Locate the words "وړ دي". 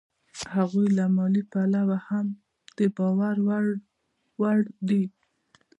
4.39-5.03